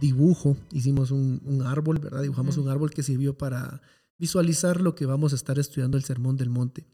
dibujo, 0.00 0.56
hicimos 0.72 1.10
un, 1.10 1.62
árbol, 1.64 1.98
¿verdad? 1.98 2.22
Dibujamos 2.22 2.56
un 2.56 2.68
árbol 2.68 2.90
que 2.90 3.02
sirvió 3.02 3.36
para 3.36 3.80
visualizar 4.18 4.80
lo 4.80 4.94
que 4.94 5.06
vamos 5.06 5.32
a 5.32 5.36
estar 5.36 5.58
estudiando 5.58 5.96
el 5.96 6.04
Sermón 6.04 6.36
del 6.36 6.50
Monte. 6.50 6.86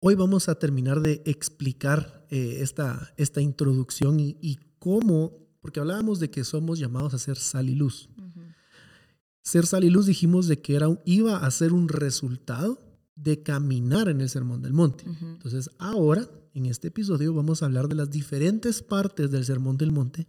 Hoy 0.00 0.14
vamos 0.14 0.48
a 0.48 0.54
terminar 0.54 1.00
de 1.00 1.22
explicar 1.26 2.26
eh, 2.30 2.58
esta, 2.60 3.12
esta 3.16 3.40
introducción 3.40 4.18
y, 4.20 4.58
cómo, 4.78 5.36
porque 5.60 5.80
hablábamos 5.80 6.20
de 6.20 6.30
que 6.30 6.42
somos 6.42 6.78
llamados 6.78 7.12
a 7.12 7.18
ser 7.18 7.36
sal 7.36 7.68
y 7.68 7.74
luz. 7.74 8.08
Ser 9.42 9.66
sal 9.66 9.84
y 9.84 9.90
luz 9.90 10.06
dijimos 10.06 10.48
de 10.48 10.60
que 10.60 10.74
era, 10.74 10.86
iba 11.04 11.38
a 11.38 11.50
ser 11.50 11.72
un 11.72 11.88
resultado 11.88 12.82
de 13.14 13.42
caminar 13.42 14.08
en 14.08 14.20
el 14.20 14.30
Sermón 14.30 14.62
del 14.62 14.72
Monte. 14.72 15.04
Entonces 15.04 15.70
ahora, 15.78 16.28
en 16.54 16.66
este 16.66 16.88
episodio, 16.88 17.34
vamos 17.34 17.62
a 17.62 17.66
hablar 17.66 17.88
de 17.88 17.94
las 17.94 18.10
diferentes 18.10 18.82
partes 18.82 19.30
del 19.30 19.44
Sermón 19.44 19.76
del 19.76 19.92
Monte 19.92 20.26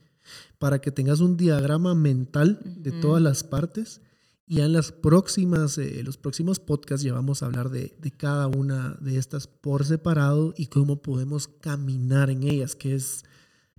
para 0.57 0.79
que 0.79 0.91
tengas 0.91 1.19
un 1.19 1.37
diagrama 1.37 1.95
mental 1.95 2.59
de 2.63 2.91
todas 2.91 3.21
las 3.21 3.43
partes 3.43 4.01
y 4.51 4.59
en 4.59 4.73
las 4.73 4.91
próximas, 4.91 5.77
eh, 5.77 6.03
los 6.03 6.17
próximos 6.17 6.59
podcasts 6.59 7.05
ya 7.05 7.13
vamos 7.13 7.41
a 7.41 7.45
hablar 7.45 7.69
de, 7.69 7.93
cada 8.17 8.47
una 8.47 8.97
de 8.99 9.17
estas 9.17 9.47
por 9.47 9.85
separado 9.85 10.53
y 10.57 10.67
cómo 10.67 11.01
podemos 11.01 11.47
caminar 11.47 12.29
en 12.29 12.43
ellas, 12.43 12.75
que 12.75 12.95
es, 12.95 13.23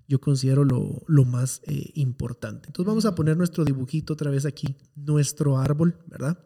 yo 0.09 0.21
considero, 0.21 0.65
lo, 0.65 1.25
más 1.25 1.61
eh, 1.67 1.91
importante. 1.95 2.69
Entonces 2.69 2.87
vamos 2.87 3.05
a 3.05 3.15
poner 3.15 3.37
nuestro 3.37 3.67
dibujito 3.67 4.15
otra 4.15 4.31
vez 4.31 4.47
aquí, 4.47 4.77
nuestro 4.95 5.59
árbol, 5.59 5.99
¿verdad? 6.07 6.39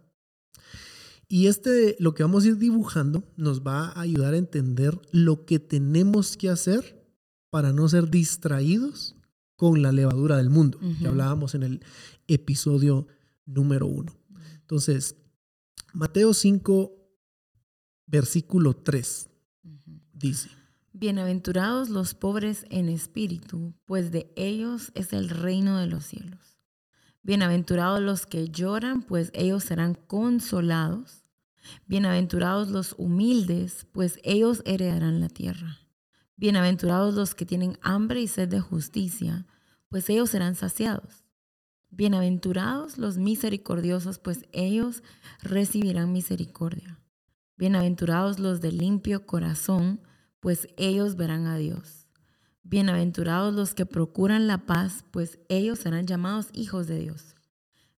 Y 1.29 1.47
este, 1.47 1.97
lo 1.99 2.15
que 2.15 2.23
vamos 2.23 2.45
a 2.45 2.49
ir 2.49 2.59
dibujando 2.59 3.23
nos 3.37 3.63
va 3.63 3.91
a 3.91 4.01
ayudar 4.01 4.35
a 4.35 4.39
entender 4.39 5.01
lo 5.13 5.45
que 5.45 5.59
tenemos 5.59 6.37
que 6.37 6.51
hacer 6.51 7.07
para 7.51 7.73
no 7.73 7.89
ser 7.89 8.11
distraídos 8.11 9.16
con 9.57 9.83
la 9.83 9.91
levadura 9.91 10.37
del 10.37 10.51
mundo, 10.51 10.79
que 11.01 11.09
hablábamos 11.09 11.55
en 11.55 11.63
el 11.63 11.85
episodio 12.29 13.07
número 13.47 13.87
uno. 13.87 14.13
Entonces, 14.61 15.17
Mateo 15.93 16.35
5, 16.35 16.93
versículo 18.07 18.75
3, 18.75 19.31
dice. 20.13 20.51
Bienaventurados 20.93 21.91
los 21.91 22.15
pobres 22.15 22.65
en 22.71 22.89
espíritu, 22.89 23.75
pues 23.85 24.11
de 24.13 24.33
ellos 24.37 24.93
es 24.95 25.13
el 25.13 25.29
reino 25.29 25.79
de 25.79 25.87
los 25.87 26.05
cielos. 26.05 26.59
Bienaventurados 27.23 28.01
los 28.01 28.25
que 28.25 28.49
lloran, 28.49 29.03
pues 29.03 29.31
ellos 29.35 29.65
serán 29.65 29.95
consolados. 29.95 31.25
Bienaventurados 31.87 32.69
los 32.69 32.95
humildes, 32.99 33.87
pues 33.93 34.21
ellos 34.23 34.63
heredarán 34.65 35.21
la 35.21 35.29
tierra. 35.29 35.79
Bienaventurados 36.39 37.15
los 37.15 37.35
que 37.35 37.47
tienen 37.47 37.79
hambre 37.81 38.21
y 38.21 38.29
sed 38.29 38.49
de 38.51 38.61
justicia, 38.61 39.47
pues 39.89 40.11
ellos 40.11 40.29
serán 40.29 40.55
saciados. 40.55 41.25
Bienaventurados 41.89 42.99
los 42.99 43.17
misericordiosos, 43.17 44.19
pues 44.19 44.45
ellos 44.53 45.03
recibirán 45.41 46.13
misericordia. 46.13 47.01
Bienaventurados 47.57 48.39
los 48.39 48.61
de 48.61 48.71
limpio 48.71 49.25
corazón, 49.25 50.03
pues 50.41 50.69
ellos 50.77 51.17
verán 51.17 51.47
a 51.47 51.57
Dios. 51.57 52.07
Bienaventurados 52.63 53.55
los 53.55 53.73
que 53.73 53.87
procuran 53.87 54.47
la 54.47 54.67
paz, 54.67 55.07
pues 55.11 55.39
ellos 55.49 55.79
serán 55.79 56.07
llamados 56.07 56.49
hijos 56.53 56.87
de 56.87 56.99
Dios. 56.99 57.35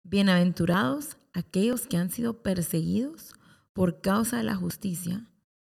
Bienaventurados 0.04 1.16
aquellos 1.32 1.88
que 1.88 1.96
han 1.96 2.10
sido 2.10 2.40
perseguidos 2.40 3.32
por 3.72 4.00
causa 4.00 4.36
de 4.36 4.44
la 4.44 4.54
justicia, 4.54 5.26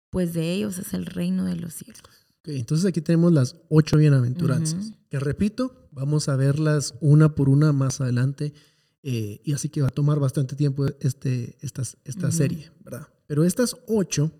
pues 0.10 0.34
de 0.34 0.52
ellos 0.52 0.80
es 0.80 0.96
el 0.96 1.06
reino 1.06 1.46
de 1.46 1.58
los 1.58 1.76
cielos. 1.76 2.25
Entonces 2.48 2.86
aquí 2.86 3.02
tenemos 3.02 3.32
las 3.32 3.56
ocho 3.70 3.98
bienaventuranzas, 3.98 4.94
que 5.10 5.20
repito, 5.20 5.86
Vamos 5.96 6.28
a 6.28 6.36
verlas 6.36 6.94
una 7.00 7.36
por 7.36 7.48
una 7.48 7.72
más 7.72 8.02
adelante. 8.02 8.54
Eh, 9.02 9.40
y 9.46 9.54
así 9.54 9.70
que 9.70 9.82
va 9.82 9.88
a 9.88 9.92
tomar 9.92 10.20
bastante 10.20 10.58
tiempo 10.58 10.86
este, 11.00 11.58
esta, 11.62 11.84
esta 12.04 12.32
serie, 12.32 12.70
¿verdad? 12.84 13.08
Pero 13.28 13.46
estas 13.46 13.78
ocho, 13.88 14.32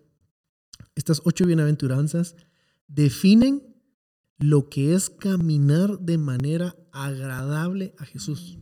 estas 0.96 1.22
ocho 1.24 1.46
bienaventuranzas 1.46 2.36
definen 2.88 3.64
lo 4.38 4.70
que 4.70 4.96
es 4.96 5.10
caminar 5.10 6.00
de 6.00 6.18
manera 6.18 6.76
agradable 6.92 7.96
a 8.00 8.06
Jesús. 8.06 8.58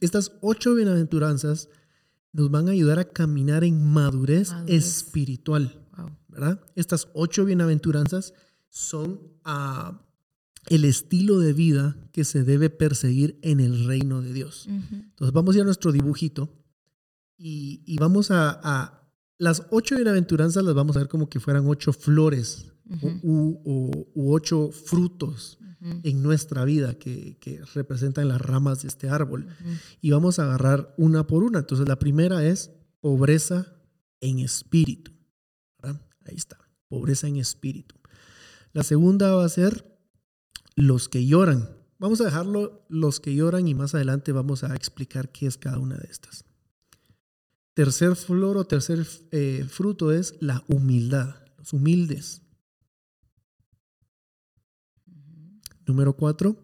Estas 0.00 0.32
ocho 0.40 0.74
bienaventuranzas 0.74 1.68
nos 2.32 2.50
van 2.50 2.68
a 2.68 2.72
ayudar 2.72 3.00
a 3.00 3.08
caminar 3.08 3.64
en 3.64 3.92
madurez, 3.92 4.52
espiritual, 4.68 5.80
¿verdad? 6.28 6.60
Estas 6.76 7.08
ocho 7.14 7.44
bienaventuranzas 7.44 8.34
son 8.70 9.20
a 9.44 10.06
el 10.68 10.84
estilo 10.84 11.38
de 11.38 11.52
vida 11.52 11.96
que 12.12 12.24
se 12.24 12.44
debe 12.44 12.70
perseguir 12.70 13.38
en 13.42 13.60
el 13.60 13.86
reino 13.86 14.22
de 14.22 14.32
Dios. 14.32 14.66
Entonces 14.68 15.32
vamos 15.32 15.54
a 15.54 15.58
ir 15.58 15.62
a 15.62 15.64
nuestro 15.64 15.92
dibujito 15.92 16.54
y, 17.36 17.96
vamos 17.98 18.30
a, 18.30 19.08
Las 19.38 19.66
ocho 19.70 19.96
bienaventuranzas 19.96 20.62
las 20.62 20.74
vamos 20.74 20.96
a 20.96 21.00
ver 21.00 21.08
como 21.08 21.28
que 21.28 21.40
fueran 21.40 21.66
ocho 21.66 21.92
flores 21.92 22.72
u, 23.22 24.06
ocho 24.14 24.70
frutos 24.70 25.58
en 25.80 26.22
nuestra 26.22 26.64
vida 26.64 26.94
que, 26.94 27.62
representan 27.74 28.28
las 28.28 28.40
ramas 28.40 28.82
de 28.82 28.88
este 28.88 29.08
árbol. 29.08 29.46
Y 30.00 30.10
vamos 30.10 30.38
a 30.38 30.44
agarrar 30.44 30.94
una 30.98 31.26
por 31.26 31.42
una. 31.42 31.60
Entonces 31.60 31.88
la 31.88 31.98
primera 31.98 32.44
es 32.44 32.70
pobreza 33.00 33.66
en 34.20 34.40
espíritu. 34.40 35.12
Ahí 35.82 36.36
está, 36.36 36.58
pobreza 36.88 37.26
en 37.26 37.36
espíritu. 37.36 37.99
La 38.72 38.82
segunda 38.82 39.34
va 39.34 39.44
a 39.44 39.48
ser 39.48 39.98
los 40.76 41.08
que 41.08 41.26
lloran. 41.26 41.68
Vamos 41.98 42.20
a 42.20 42.24
dejarlo 42.24 42.86
los 42.88 43.20
que 43.20 43.34
lloran 43.34 43.68
y 43.68 43.74
más 43.74 43.94
adelante 43.94 44.32
vamos 44.32 44.64
a 44.64 44.74
explicar 44.74 45.30
qué 45.30 45.46
es 45.46 45.58
cada 45.58 45.78
una 45.78 45.96
de 45.96 46.08
estas. 46.08 46.44
Tercer 47.74 48.16
flor 48.16 48.56
o 48.56 48.64
tercer 48.64 49.06
eh, 49.32 49.66
fruto 49.68 50.12
es 50.12 50.34
la 50.40 50.64
humildad, 50.68 51.36
los 51.58 51.72
humildes. 51.72 52.42
Número 55.86 56.14
cuatro, 56.16 56.56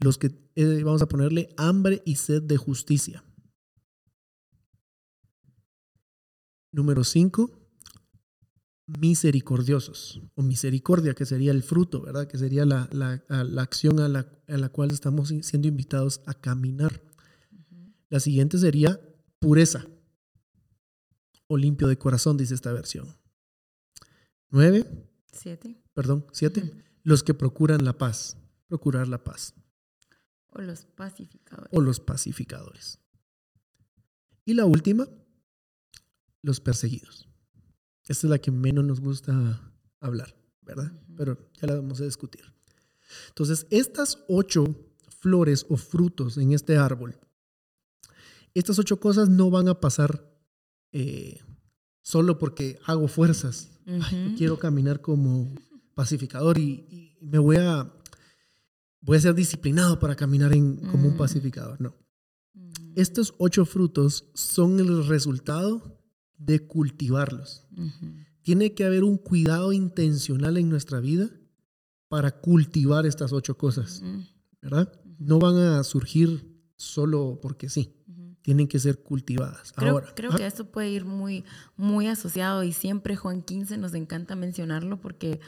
los 0.00 0.18
que 0.18 0.50
eh, 0.56 0.82
vamos 0.82 1.02
a 1.02 1.08
ponerle 1.08 1.54
hambre 1.56 2.02
y 2.04 2.16
sed 2.16 2.42
de 2.42 2.56
justicia. 2.56 3.24
Número 6.72 7.04
cinco, 7.04 7.55
misericordiosos, 8.86 10.22
o 10.34 10.42
misericordia, 10.42 11.14
que 11.14 11.26
sería 11.26 11.50
el 11.50 11.62
fruto, 11.62 12.02
¿verdad? 12.02 12.28
Que 12.28 12.38
sería 12.38 12.64
la, 12.64 12.88
acción 13.58 14.00
a 14.00 14.08
la, 14.08 14.68
cual 14.68 14.92
estamos 14.92 15.32
siendo 15.42 15.68
invitados 15.68 16.20
a 16.26 16.34
caminar. 16.34 17.02
La 18.08 18.20
siguiente 18.20 18.58
sería 18.58 19.00
pureza, 19.40 19.86
o 21.48 21.56
limpio 21.56 21.88
de 21.88 21.98
corazón, 21.98 22.36
dice 22.36 22.54
esta 22.54 22.72
versión. 22.72 23.16
Nueve. 24.50 24.86
Siete. 25.32 25.82
Perdón, 25.92 26.26
siete. 26.32 26.72
Los 27.02 27.22
que 27.22 27.34
procuran 27.34 27.84
la 27.84 27.98
paz, 27.98 28.36
procurar 28.68 29.08
la 29.08 29.22
paz. 29.22 29.54
O 30.48 30.60
los 30.60 30.86
pacificadores. 30.86 31.70
O 31.72 31.80
los 31.80 32.00
pacificadores. 32.00 33.00
Y 34.44 34.54
la 34.54 34.64
última, 34.64 35.08
los 36.42 36.60
perseguidos. 36.60 37.28
Esta 38.08 38.26
es 38.26 38.30
la 38.30 38.38
que 38.38 38.50
menos 38.50 38.84
nos 38.84 39.00
gusta 39.00 39.60
hablar, 40.00 40.34
¿verdad? 40.62 40.92
Pero 41.16 41.38
ya 41.60 41.66
la 41.66 41.74
vamos 41.76 42.00
a 42.00 42.04
discutir. 42.04 42.42
Entonces, 43.28 43.66
estas 43.70 44.18
ocho 44.28 44.64
flores 45.18 45.66
o 45.68 45.76
frutos 45.76 46.38
en 46.38 46.52
este 46.52 46.76
árbol, 46.76 47.18
estas 48.54 48.78
ocho 48.78 48.98
cosas 49.00 49.28
no 49.28 49.50
van 49.50 49.68
a 49.68 49.80
pasar 49.80 50.24
eh, 50.92 51.40
solo 52.00 52.38
porque 52.38 52.78
hago 52.86 53.08
fuerzas. 53.08 53.70
quiero 54.36 54.58
caminar 54.58 55.00
como 55.00 55.54
pacificador 55.94 56.58
y, 56.58 57.16
me 57.20 57.38
voy 57.38 57.56
a, 57.56 57.92
voy 59.00 59.16
a 59.16 59.20
ser 59.20 59.34
disciplinado 59.34 59.98
para 59.98 60.14
caminar 60.14 60.52
en, 60.52 60.76
como 60.76 61.08
un 61.08 61.14
mm. 61.14 61.18
pacificador. 61.18 61.80
No. 61.80 61.94
Estos 62.94 63.34
ocho 63.38 63.64
frutos 63.66 64.30
son 64.34 64.78
el 64.78 65.06
resultado 65.06 65.96
de 66.38 66.66
cultivarlos. 66.66 67.66
Tiene 68.42 68.74
que 68.74 68.84
haber 68.84 69.04
un 69.04 69.16
cuidado 69.16 69.72
intencional 69.72 70.56
en 70.56 70.68
nuestra 70.68 71.00
vida 71.00 71.30
para 72.08 72.40
cultivar 72.40 73.06
estas 73.06 73.32
ocho 73.32 73.56
cosas, 73.56 74.02
¿verdad? 74.62 74.92
No 75.18 75.38
van 75.38 75.56
a 75.56 75.82
surgir 75.84 76.56
solo 76.76 77.38
porque 77.42 77.68
sí. 77.68 77.92
Tienen 78.42 78.68
que 78.68 78.78
ser 78.78 79.02
cultivadas. 79.02 79.72
Creo, 79.72 79.94
Ahora, 79.94 80.12
creo 80.14 80.30
que 80.30 80.46
esto 80.46 80.70
puede 80.70 80.88
ir 80.90 81.04
muy, 81.04 81.44
muy 81.76 82.06
asociado 82.06 82.62
y 82.62 82.72
siempre 82.72 83.16
Juan 83.16 83.42
15 83.42 83.76
nos 83.76 83.92
encanta 83.94 84.36
mencionarlo 84.36 85.00
porque 85.00 85.40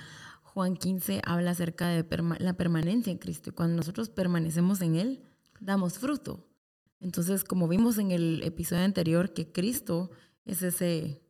Juan 0.43 0.77
15 0.77 1.23
habla 1.25 1.53
acerca 1.53 1.87
de 1.87 2.05
la 2.41 2.55
permanencia 2.55 3.13
en 3.13 3.19
Cristo. 3.19 3.55
Cuando 3.55 3.77
nosotros 3.77 4.09
permanecemos 4.09 4.81
en 4.81 4.97
Él, 4.97 5.23
damos 5.61 6.01
fruto. 6.01 6.45
Entonces, 6.99 7.45
como 7.45 7.69
vimos 7.69 7.99
en 7.99 8.11
el 8.11 8.43
episodio 8.43 8.83
anterior, 8.83 9.33
que 9.33 9.53
Cristo 9.53 10.11
es 10.49 10.63
ese, 10.63 11.23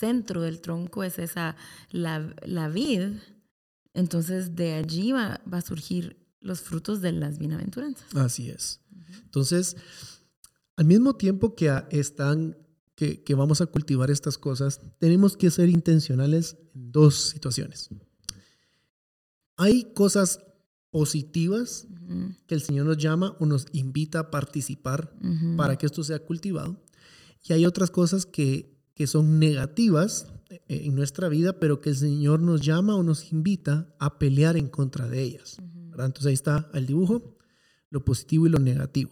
centro 0.00 0.42
del 0.42 0.60
tronco, 0.60 1.02
es 1.02 1.18
esa, 1.18 1.56
la, 1.90 2.34
la 2.42 2.68
vid, 2.68 3.18
entonces 3.92 4.56
de 4.56 4.74
allí 4.74 5.12
va, 5.12 5.40
va, 5.52 5.58
a 5.58 5.62
surgir 5.62 6.16
los 6.40 6.60
frutos 6.60 7.00
de 7.00 7.12
las 7.12 7.38
bienaventuranzas. 7.38 8.14
Así 8.14 8.50
es. 8.50 8.80
Entonces, 9.24 9.76
al 10.76 10.86
mismo 10.86 11.16
tiempo 11.16 11.54
que 11.54 11.70
están, 11.90 12.56
que, 12.94 13.22
que 13.22 13.34
vamos 13.34 13.60
a 13.60 13.66
cultivar 13.66 14.10
estas 14.10 14.38
cosas, 14.38 14.80
tenemos 14.98 15.36
que 15.36 15.50
ser 15.50 15.68
intencionales 15.68 16.56
en 16.74 16.92
dos 16.92 17.30
situaciones. 17.30 17.90
Hay 19.56 19.92
cosas 19.92 20.40
positivas 20.90 21.86
que 22.46 22.54
el 22.54 22.62
Señor 22.62 22.86
nos 22.86 22.98
llama 22.98 23.36
o 23.38 23.46
nos 23.46 23.66
invita 23.72 24.18
a 24.18 24.30
participar 24.30 25.14
para 25.56 25.76
que 25.76 25.86
esto 25.86 26.02
sea 26.02 26.18
cultivado. 26.18 26.82
Y 27.42 27.52
hay 27.52 27.66
otras 27.66 27.90
cosas 27.90 28.26
que, 28.26 28.78
que 28.94 29.06
son 29.06 29.38
negativas 29.38 30.32
eh, 30.50 30.60
en 30.68 30.94
nuestra 30.94 31.28
vida, 31.28 31.58
pero 31.58 31.80
que 31.80 31.90
el 31.90 31.96
Señor 31.96 32.40
nos 32.40 32.60
llama 32.60 32.96
o 32.96 33.02
nos 33.02 33.32
invita 33.32 33.94
a 33.98 34.18
pelear 34.18 34.56
en 34.56 34.68
contra 34.68 35.08
de 35.08 35.22
ellas. 35.22 35.58
Entonces 35.92 36.26
ahí 36.26 36.34
está 36.34 36.70
el 36.74 36.86
dibujo, 36.86 37.36
lo 37.90 38.04
positivo 38.04 38.46
y 38.46 38.50
lo 38.50 38.58
negativo. 38.58 39.10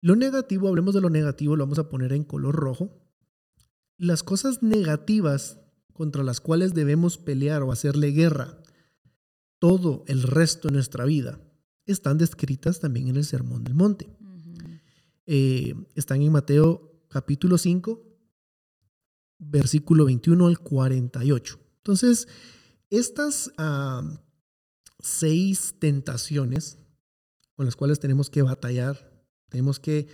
Lo 0.00 0.16
negativo, 0.16 0.68
hablemos 0.68 0.94
de 0.94 1.00
lo 1.00 1.10
negativo, 1.10 1.56
lo 1.56 1.64
vamos 1.64 1.78
a 1.78 1.88
poner 1.88 2.12
en 2.12 2.24
color 2.24 2.54
rojo. 2.54 3.02
Las 3.96 4.22
cosas 4.22 4.62
negativas 4.62 5.60
contra 5.92 6.22
las 6.22 6.40
cuales 6.40 6.74
debemos 6.74 7.18
pelear 7.18 7.62
o 7.62 7.72
hacerle 7.72 8.10
guerra 8.10 8.58
todo 9.58 10.04
el 10.08 10.24
resto 10.24 10.68
de 10.68 10.74
nuestra 10.74 11.04
vida 11.04 11.38
están 11.86 12.18
descritas 12.18 12.80
también 12.80 13.08
en 13.08 13.16
el 13.16 13.24
Sermón 13.24 13.62
del 13.62 13.74
Monte. 13.74 14.08
Eh, 15.26 15.74
están 15.94 16.20
en 16.22 16.32
Mateo 16.32 16.91
capítulo 17.12 17.58
5, 17.58 18.02
versículo 19.38 20.06
21 20.06 20.46
al 20.46 20.58
48. 20.58 21.60
Entonces, 21.76 22.26
estas 22.90 23.52
seis 24.98 25.74
tentaciones 25.78 26.78
con 27.54 27.66
las 27.66 27.76
cuales 27.76 28.00
tenemos 28.00 28.30
que 28.30 28.42
batallar, 28.42 29.24
tenemos 29.48 29.78
que 29.78 30.08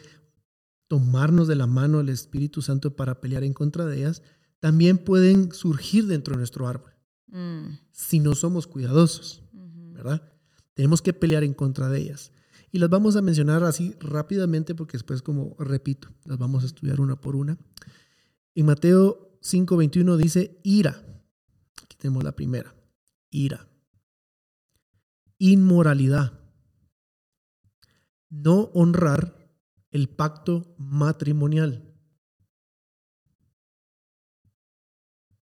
tomarnos 0.89 1.47
de 1.47 1.55
la 1.56 1.67
mano 1.67 1.99
del 1.99 2.09
Espíritu 2.09 2.62
Santo 2.62 2.97
para 2.97 3.21
pelear 3.21 3.45
en 3.45 3.53
contra 3.53 3.87
de 3.87 3.99
ellas, 3.99 4.23
también 4.59 4.99
pueden 4.99 5.53
surgir 5.53 6.06
dentro 6.06 6.33
de 6.33 6.39
nuestro 6.39 6.67
árbol. 6.67 6.93
Mm. 7.31 7.79
si 7.93 8.21
no 8.21 8.35
somos 8.35 8.67
cuidadosos, 8.67 9.43
¿verdad? 9.53 10.23
Tenemos 10.73 11.03
que 11.03 11.12
pelear 11.12 11.45
en 11.45 11.53
contra 11.53 11.91
de 11.91 12.00
ellas. 12.00 12.33
Y 12.70 12.79
las 12.79 12.91
vamos 12.91 13.17
a 13.17 13.23
mencionar 13.23 13.65
así 13.65 13.94
rápidamente 14.00 14.75
porque 14.75 14.99
después, 14.99 15.23
como 15.23 15.56
repito, 15.59 16.09
las 16.25 16.38
vamos 16.38 16.62
a 16.62 16.67
estudiar 16.67 17.00
una 17.00 17.20
por 17.20 17.37
una. 17.37 17.59
En 18.55 18.67
Mateo 18.67 19.38
5:21 19.43 20.17
dice 20.17 20.61
ira. 20.62 21.03
Aquí 21.82 21.97
tenemos 21.97 22.25
la 22.25 22.37
primera. 22.37 22.75
Ira. 23.31 23.69
Inmoralidad. 25.38 26.32
No 28.29 28.71
honrar 28.75 29.50
el 29.91 30.09
pacto 30.09 30.75
matrimonial. 30.79 31.85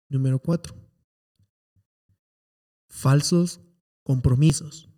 Número 0.08 0.40
4 0.40 0.92
falsos 2.92 3.62
compromisos. 4.04 4.91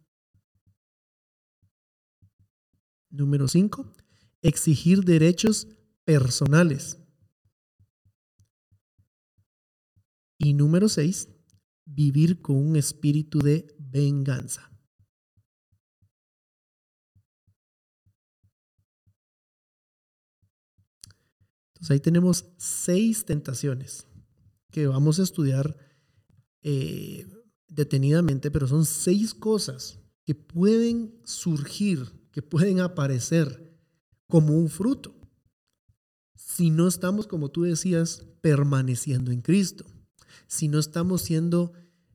Número 3.14 3.48
5. 3.48 3.94
Exigir 4.42 5.04
derechos 5.04 5.68
personales. 6.04 6.98
Y 10.40 10.54
número 10.56 10.90
6. 10.90 11.30
Vivir 11.86 12.42
con 12.42 12.56
un 12.56 12.76
espíritu 12.76 13.38
de 13.38 13.68
venganza. 13.78 14.72
Entonces 21.68 21.92
ahí 21.92 22.00
tenemos 22.00 22.46
seis 22.58 23.26
tentaciones 23.26 24.08
que 24.72 24.88
vamos 24.88 25.20
a 25.20 25.24
estudiar 25.24 25.78
eh, 26.64 27.28
detenidamente, 27.68 28.50
pero 28.50 28.68
son 28.68 28.86
seis 28.86 29.36
cosas 29.36 30.00
que 30.26 30.34
pueden 30.34 31.22
surgir, 31.26 32.12
que 32.34 32.42
pueden 32.42 32.82
aparecer 32.82 33.74
como 34.28 34.58
un 34.58 34.68
fruto. 34.68 35.16
Si 36.36 36.72
no 36.72 36.88
estamos, 36.88 37.28
como 37.28 37.50
tú 37.50 37.62
decías, 37.62 38.26
permaneciendo 38.42 39.32
en 39.32 39.42
Cristo, 39.42 39.86
si 40.48 40.68
no 40.68 40.80
estamos 40.80 41.22
siendo 41.22 41.72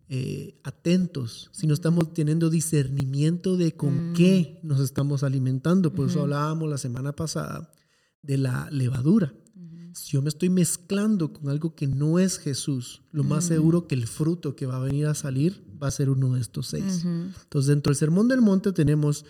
eh, 0.09 0.61
atentos, 0.65 1.49
si 1.53 1.67
no 1.67 1.73
estamos 1.73 2.13
teniendo 2.13 2.51
discernimiento 2.51 3.57
de 3.57 3.73
con 3.73 4.11
mm. 4.11 4.15
qué 4.15 4.61
nos 4.65 4.81
estamos 4.81 5.23
alimentando. 5.23 5.95
Por 5.95 6.09
eso 6.09 6.23
hablábamos 6.23 6.69
la 6.69 6.79
semana 6.79 7.13
pasada 7.15 7.71
de 8.21 8.39
la 8.39 8.69
levadura 8.71 9.33
si 9.99 10.13
yo 10.13 10.23
me 10.23 10.29
estoy 10.29 10.49
mezclando 10.49 11.33
con 11.33 11.51
algo 11.51 11.75
que 11.75 11.87
no 11.87 12.19
es 12.19 12.39
Jesús, 12.39 13.03
lo 13.11 13.25
más 13.25 13.45
mm. 13.45 13.49
seguro 13.49 13.87
que 13.87 13.95
el 13.95 14.07
fruto 14.07 14.55
que 14.55 14.67
va 14.67 14.77
a 14.77 14.81
venir 14.81 15.07
a 15.07 15.15
salir 15.15 15.65
va 15.83 15.89
a 15.89 15.93
ser 15.93 16.09
uno 16.09 16.35
de 16.35 16.41
estos 16.41 16.69
seis. 16.69 17.05
Entonces, 17.05 17.67
dentro 17.67 17.91
del 17.91 17.97
Sermón 17.97 18.29
del 18.29 18.41
Monte 18.41 18.73
tenemos 18.73 19.25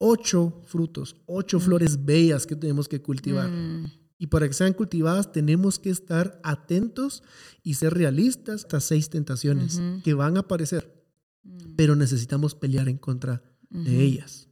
ocho 0.00 0.62
frutos, 0.64 1.16
ocho 1.26 1.58
mm. 1.58 1.60
flores 1.60 2.04
bellas 2.04 2.46
que 2.46 2.56
tenemos 2.56 2.88
que 2.88 3.02
cultivar. 3.02 3.48
Mm. 3.48 3.92
Y 4.18 4.26
para 4.26 4.48
que 4.48 4.54
sean 4.54 4.72
cultivadas 4.72 5.30
tenemos 5.30 5.78
que 5.78 5.90
estar 5.90 6.40
atentos 6.42 7.22
y 7.62 7.74
ser 7.74 7.94
realistas 7.94 8.66
a 8.72 8.80
seis 8.80 9.10
tentaciones 9.10 9.80
que 10.02 10.14
van 10.14 10.36
a 10.36 10.40
aparecer, 10.40 10.92
pero 11.76 11.96
necesitamos 11.96 12.54
pelear 12.54 12.88
en 12.88 12.98
contra 12.98 13.42
de 13.70 14.02
ellas. 14.02 14.48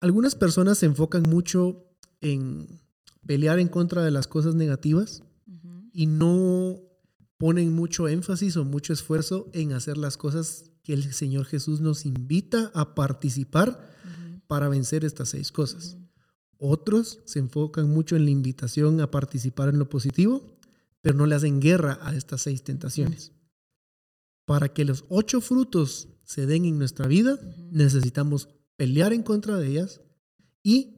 Algunas 0.00 0.34
personas 0.36 0.78
se 0.78 0.86
enfocan 0.86 1.22
mucho 1.22 1.84
en 2.20 2.80
pelear 3.26 3.58
en 3.58 3.68
contra 3.68 4.04
de 4.04 4.12
las 4.12 4.28
cosas 4.28 4.54
negativas 4.54 5.22
y 5.92 6.06
no 6.06 6.80
ponen 7.38 7.72
mucho 7.72 8.06
énfasis 8.06 8.56
o 8.56 8.64
mucho 8.64 8.92
esfuerzo 8.92 9.48
en 9.52 9.72
hacer 9.72 9.98
las 9.98 10.16
cosas 10.16 10.70
que 10.82 10.92
el 10.92 11.12
Señor 11.12 11.46
Jesús 11.46 11.80
nos 11.80 12.06
invita 12.06 12.70
a 12.74 12.94
participar 12.94 13.90
para 14.50 14.68
vencer 14.68 15.04
estas 15.04 15.28
seis 15.28 15.52
cosas. 15.52 15.96
Otros 16.58 17.20
se 17.24 17.38
enfocan 17.38 17.88
mucho 17.88 18.16
en 18.16 18.24
la 18.24 18.32
invitación 18.32 19.00
a 19.00 19.08
participar 19.08 19.68
en 19.68 19.78
lo 19.78 19.88
positivo, 19.88 20.58
pero 21.00 21.16
no 21.16 21.24
le 21.26 21.36
hacen 21.36 21.60
guerra 21.60 22.00
a 22.02 22.16
estas 22.16 22.42
seis 22.42 22.64
tentaciones. 22.64 23.30
Para 24.46 24.70
que 24.70 24.84
los 24.84 25.04
ocho 25.08 25.40
frutos 25.40 26.08
se 26.24 26.46
den 26.46 26.64
en 26.64 26.80
nuestra 26.80 27.06
vida, 27.06 27.38
necesitamos 27.70 28.48
pelear 28.74 29.12
en 29.12 29.22
contra 29.22 29.56
de 29.56 29.68
ellas 29.68 30.00
y, 30.64 30.96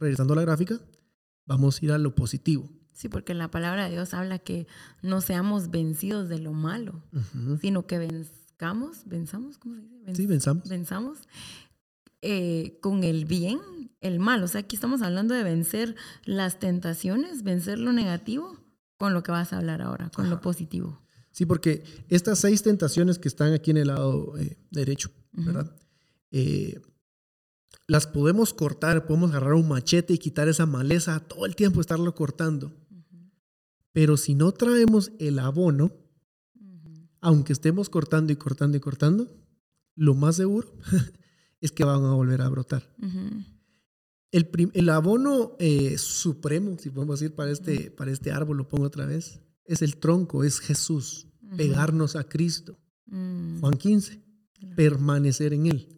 regresando 0.00 0.32
a 0.32 0.36
la 0.38 0.42
gráfica, 0.42 0.80
vamos 1.44 1.80
a 1.80 1.84
ir 1.84 1.92
a 1.92 1.98
lo 1.98 2.16
positivo. 2.16 2.68
Sí, 2.94 3.08
porque 3.08 3.30
en 3.30 3.38
la 3.38 3.52
palabra 3.52 3.84
de 3.84 3.92
Dios 3.92 4.12
habla 4.12 4.40
que 4.40 4.66
no 5.02 5.20
seamos 5.20 5.70
vencidos 5.70 6.28
de 6.28 6.40
lo 6.40 6.52
malo, 6.52 7.04
sino 7.60 7.86
que 7.86 7.98
venzamos, 7.98 9.04
venzamos, 9.04 9.56
¿cómo 9.56 9.76
se 9.76 9.82
dice? 9.82 10.14
sí, 10.16 10.26
venzamos. 10.26 10.68
Venzamos 10.68 11.18
eh, 12.22 12.78
con 12.80 13.04
el 13.04 13.24
bien, 13.24 13.60
el 14.00 14.18
mal. 14.18 14.42
O 14.42 14.48
sea, 14.48 14.62
aquí 14.62 14.76
estamos 14.76 15.02
hablando 15.02 15.34
de 15.34 15.42
vencer 15.42 15.96
las 16.24 16.58
tentaciones, 16.58 17.42
vencer 17.42 17.78
lo 17.78 17.92
negativo 17.92 18.58
con 18.96 19.14
lo 19.14 19.22
que 19.22 19.32
vas 19.32 19.52
a 19.52 19.58
hablar 19.58 19.82
ahora, 19.82 20.10
con 20.10 20.30
lo 20.30 20.40
positivo. 20.40 21.02
Sí, 21.30 21.44
porque 21.44 21.84
estas 22.08 22.38
seis 22.38 22.62
tentaciones 22.62 23.18
que 23.18 23.28
están 23.28 23.52
aquí 23.52 23.70
en 23.70 23.76
el 23.76 23.88
lado 23.88 24.38
eh, 24.38 24.56
derecho, 24.70 25.10
¿verdad? 25.32 25.76
Eh, 26.30 26.80
las 27.86 28.06
podemos 28.06 28.54
cortar, 28.54 29.06
podemos 29.06 29.30
agarrar 29.30 29.52
un 29.52 29.68
machete 29.68 30.14
y 30.14 30.18
quitar 30.18 30.48
esa 30.48 30.66
maleza, 30.66 31.20
todo 31.20 31.44
el 31.46 31.54
tiempo 31.54 31.80
estarlo 31.80 32.14
cortando. 32.14 32.72
Pero 33.92 34.16
si 34.16 34.34
no 34.34 34.52
traemos 34.52 35.12
el 35.18 35.38
abono, 35.38 35.92
aunque 37.20 37.52
estemos 37.52 37.90
cortando 37.90 38.32
y 38.32 38.36
cortando 38.36 38.76
y 38.76 38.80
cortando, 38.80 39.28
lo 39.94 40.14
más 40.14 40.36
seguro 40.36 40.72
es 41.60 41.72
que 41.72 41.84
van 41.84 42.04
a 42.04 42.14
volver 42.14 42.42
a 42.42 42.48
brotar. 42.48 42.94
el, 44.30 44.70
el, 44.74 44.88
abono 44.88 45.56
eh, 45.58 45.98
supremo, 45.98 46.76
si 46.78 46.90
podemos 46.90 47.20
decir, 47.20 47.34
para 47.34 47.50
este, 47.50 47.90
para 47.90 48.10
este 48.10 48.32
árbol, 48.32 48.58
lo 48.58 48.68
pongo 48.68 48.84
otra 48.84 49.06
vez, 49.06 49.40
es 49.64 49.82
el 49.82 49.96
tronco, 49.96 50.44
es 50.44 50.60
Jesús, 50.60 51.28
pegarnos 51.56 52.16
a 52.16 52.24
Cristo. 52.24 52.78
Mm. 53.06 53.60
Juan 53.60 53.74
15, 53.74 54.22
permanecer 54.76 55.52
en 55.52 55.66
Él. 55.66 55.88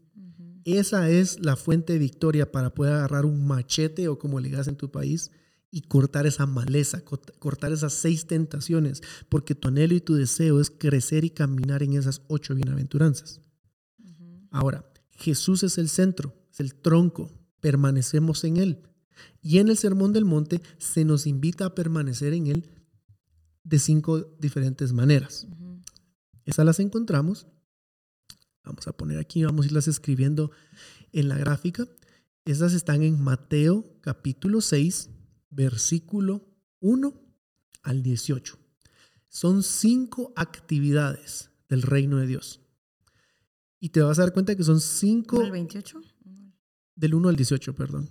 Esa 0.65 1.09
es 1.09 1.41
la 1.41 1.57
fuente 1.57 1.95
de 1.95 1.99
victoria 1.99 2.53
para 2.53 2.75
poder 2.75 2.95
agarrar 2.95 3.25
un 3.25 3.47
machete 3.47 4.09
o 4.09 4.19
como 4.19 4.39
le 4.39 4.49
digas 4.49 4.69
en 4.69 4.77
tu 4.77 4.91
país 4.91 5.31
y 5.71 5.83
cortar 5.83 6.27
esa 6.27 6.47
maleza, 6.47 7.03
cortar 7.39 7.73
esas 7.73 7.93
seis 7.93 8.27
tentaciones, 8.27 9.03
porque 9.29 9.55
tu 9.55 9.69
anhelo 9.69 9.95
y 9.95 10.01
tu 10.01 10.15
deseo 10.15 10.61
es 10.61 10.71
crecer 10.71 11.25
y 11.25 11.31
caminar 11.31 11.83
en 11.83 11.95
esas 11.95 12.23
ocho 12.29 12.55
bienaventuranzas. 12.55 13.41
Ahora, 14.51 14.91
Jesús 15.19 15.63
es 15.63 15.77
el 15.79 15.89
centro, 15.89 16.35
es 16.51 16.61
el 16.61 16.75
tronco, 16.75 17.31
permanecemos 17.61 18.45
en 18.45 18.57
Él. 18.57 18.83
Y 19.43 19.59
en 19.59 19.69
el 19.69 19.77
Sermón 19.77 20.13
del 20.13 20.25
Monte 20.25 20.63
se 20.79 21.05
nos 21.05 21.27
invita 21.27 21.67
a 21.67 21.75
permanecer 21.75 22.33
en 22.33 22.47
Él 22.47 22.71
de 23.65 23.79
cinco 23.79 24.21
diferentes 24.39 24.93
maneras. 24.93 25.47
Esas 26.47 26.65
las 26.65 26.81
encontramos 26.81 27.47
Vamos 28.69 28.87
a 28.87 28.93
poner 28.93 29.19
aquí, 29.19 29.43
vamos 29.45 29.65
a 29.65 29.69
irlas 29.69 29.89
escribiendo 29.89 30.51
en 31.13 31.29
la 31.29 31.39
gráfica. 31.39 31.89
Esas 32.45 32.75
están 32.75 33.03
en 33.03 33.19
Mateo 33.19 33.97
capítulo 34.03 34.61
6, 34.61 35.09
versículo 35.49 36.47
1 36.81 37.19
al 37.83 38.03
18. 38.03 38.59
Son 39.29 39.63
cinco 39.63 40.35
actividades 40.37 41.51
del 41.71 41.81
reino 41.81 42.19
de 42.19 42.27
Dios. 42.27 42.61
Y 43.81 43.91
te 43.91 44.01
vas 44.01 44.19
a 44.19 44.23
dar 44.23 44.33
cuenta 44.33 44.57
que 44.57 44.65
son 44.65 44.81
cinco... 44.81 45.41
¿El 45.41 45.53
28? 45.53 46.01
Del 46.97 47.15
1 47.15 47.29
al 47.29 47.37
18, 47.37 47.75
perdón. 47.75 48.09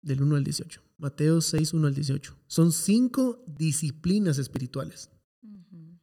Del 0.00 0.22
1 0.22 0.36
al 0.36 0.44
18. 0.44 0.82
Mateo 0.96 1.40
6, 1.40 1.74
1 1.74 1.86
al 1.86 1.94
18. 1.94 2.36
Son 2.46 2.72
cinco 2.72 3.44
disciplinas 3.46 4.38
espirituales. 4.38 5.10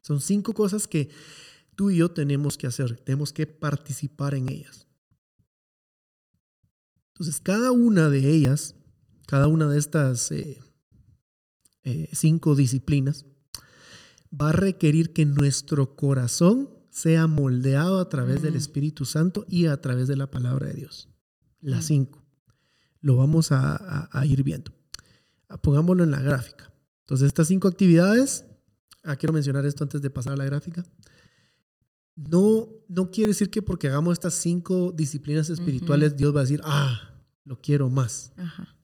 Son 0.02 0.22
cinco 0.22 0.54
cosas 0.54 0.88
que 0.88 1.10
tú 1.76 1.90
y 1.90 1.98
yo 1.98 2.12
tenemos 2.12 2.58
que 2.58 2.68
hacer. 2.68 2.98
Tenemos 2.98 3.34
que 3.34 3.48
participar 3.48 4.36
en 4.36 4.50
ellas. 4.50 4.88
Entonces, 7.14 7.40
cada 7.40 7.72
una 7.72 8.10
de 8.10 8.30
ellas, 8.30 8.76
cada 9.28 9.48
una 9.48 9.68
de 9.68 9.80
estas 9.80 10.32
eh, 10.32 10.60
eh, 11.84 12.10
cinco 12.14 12.56
disciplinas, 12.56 13.26
va 14.34 14.50
a 14.50 14.54
requerir 14.54 15.14
que 15.14 15.26
nuestro 15.26 15.96
corazón 15.96 16.81
sea 16.92 17.26
moldeado 17.26 18.00
a 18.00 18.10
través 18.10 18.42
del 18.42 18.56
Espíritu 18.56 19.06
Santo 19.06 19.46
y 19.48 19.66
a 19.66 19.82
través 19.82 20.08
de 20.08 20.18
la 20.18 20.30
palabra 20.30 20.68
de 20.68 20.74
Dios. 20.74 21.10
Las 21.62 21.86
cinco. 21.86 22.24
Lo 23.00 23.16
vamos 23.16 23.52
a, 23.52 24.10
ir 24.26 24.44
viendo. 24.44 24.72
Ah, 25.48 25.58
pongámoslo 25.58 26.04
en 26.04 26.12
la 26.12 26.22
gráfica. 26.22 26.72
Entonces, 27.02 27.28
estas 27.28 27.48
cinco 27.48 27.68
actividades, 27.68 28.46
ah, 29.04 29.16
quiero 29.16 29.34
mencionar 29.34 29.66
esto 29.66 29.84
antes 29.84 30.02
de 30.02 30.10
pasar 30.10 30.34
a 30.34 30.38
la 30.38 30.46
gráfica. 30.46 30.86
No, 32.16 32.68
no 32.90 33.10
quiere 33.10 33.30
decir 33.30 33.50
que 33.50 33.62
porque 33.62 33.88
hagamos 33.88 34.14
estas 34.14 34.34
cinco 34.34 34.92
disciplinas 34.92 35.50
espirituales, 35.50 36.18
Dios 36.18 36.36
va 36.36 36.42
a 36.42 36.44
decir, 36.44 36.62
ah, 36.66 37.16
lo 37.46 37.60
quiero 37.62 37.90
más. 37.90 38.34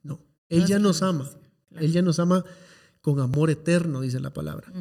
No, 0.01 0.25
Él 0.47 0.65
ya 0.65 0.79
nos 0.79 1.03
ama. 1.03 1.29
Él 1.71 1.91
ya 1.91 2.01
nos 2.01 2.19
ama 2.19 2.43
con 3.01 3.19
amor 3.19 3.49
eterno, 3.49 4.01
dice 4.01 4.19
la 4.21 4.33
palabra. 4.33 4.71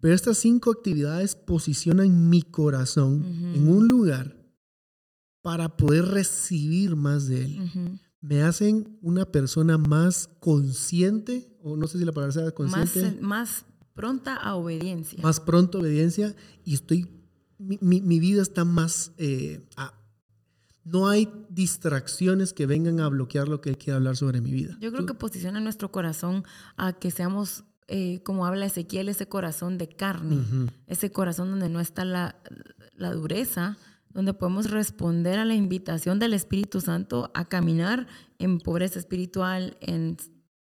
Pero 0.00 0.14
estas 0.14 0.38
cinco 0.38 0.70
actividades 0.70 1.34
posicionan 1.34 2.28
mi 2.28 2.42
corazón 2.42 3.24
en 3.54 3.68
un 3.68 3.88
lugar 3.88 4.36
para 5.42 5.76
poder 5.76 6.04
recibir 6.06 6.94
más 6.96 7.26
de 7.26 7.44
Él. 7.44 8.00
Me 8.20 8.42
hacen 8.42 8.98
una 9.00 9.24
persona 9.24 9.78
más 9.78 10.28
consciente, 10.40 11.56
o 11.62 11.76
no 11.76 11.86
sé 11.86 11.98
si 11.98 12.04
la 12.04 12.12
palabra 12.12 12.32
sea 12.32 12.50
consciente. 12.50 13.20
Más, 13.20 13.64
pronta 13.94 14.36
a 14.36 14.54
obediencia. 14.54 15.22
Más 15.22 15.40
pronta 15.40 15.78
a 15.78 15.80
obediencia 15.80 16.34
y 16.64 16.74
estoy, 16.74 17.08
mi, 17.58 18.20
vida 18.20 18.42
está 18.42 18.64
más, 18.64 19.12
eh, 19.18 19.66
no 20.84 21.08
hay 21.08 21.32
distracciones 21.50 22.52
que 22.52 22.66
vengan 22.66 23.00
a 23.00 23.08
bloquear 23.08 23.48
lo 23.48 23.60
que 23.60 23.70
Él 23.70 23.78
quiere 23.78 23.96
hablar 23.96 24.16
sobre 24.16 24.40
mi 24.40 24.52
vida. 24.52 24.76
Yo 24.80 24.90
creo 24.92 25.06
que 25.06 25.14
posiciona 25.14 25.60
nuestro 25.60 25.90
corazón 25.90 26.44
a 26.76 26.92
que 26.92 27.10
seamos 27.10 27.64
eh, 27.90 28.22
como 28.22 28.44
habla 28.44 28.66
Ezequiel, 28.66 29.08
ese 29.08 29.28
corazón 29.28 29.78
de 29.78 29.88
carne, 29.88 30.70
ese 30.86 31.10
corazón 31.10 31.50
donde 31.50 31.70
no 31.70 31.80
está 31.80 32.04
la, 32.04 32.36
dureza, 33.14 33.78
donde 34.10 34.34
podemos 34.34 34.70
responder 34.70 35.38
a 35.38 35.46
la 35.46 35.54
invitación 35.54 36.18
del 36.18 36.34
Espíritu 36.34 36.82
Santo 36.82 37.30
a 37.32 37.46
caminar 37.46 38.06
en 38.38 38.60
pobreza 38.60 38.98
espiritual, 38.98 39.78
en 39.80 40.18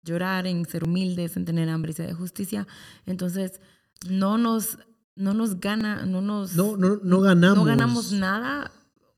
llorar, 0.02 0.48
en 0.48 0.66
ser 0.66 0.86
humildes, 0.86 1.38
en 1.38 1.46
tener 1.46 1.70
hambre 1.70 1.92
y 1.92 1.94
sed 1.94 2.08
de 2.08 2.14
justicia. 2.16 2.68
Entonces, 3.06 3.62
no 4.10 4.40
nos, 4.40 4.80
no 5.16 5.36
nos 5.36 5.60
gana, 5.60 6.08
no 6.08 6.20
nos... 6.22 6.56
No, 6.56 6.78
no, 6.78 7.00
no 7.04 7.22
ganamos. 7.22 7.58
No 7.58 7.64
ganamos 7.64 8.12
nada. 8.12 8.72